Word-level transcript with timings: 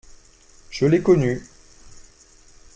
Je 0.71 0.87
l’ai 0.87 1.03
connue. 1.03 1.43